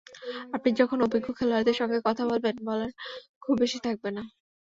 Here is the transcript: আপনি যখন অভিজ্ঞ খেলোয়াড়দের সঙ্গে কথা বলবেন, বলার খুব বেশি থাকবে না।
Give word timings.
আপনি 0.53 0.69
যখন 0.79 0.97
অভিজ্ঞ 1.01 1.27
খেলোয়াড়দের 1.33 1.79
সঙ্গে 1.79 1.99
কথা 2.07 2.23
বলবেন, 2.29 2.55
বলার 2.67 2.91
খুব 3.43 3.55
বেশি 3.61 3.77
থাকবে 3.85 4.09
না। 4.11 4.23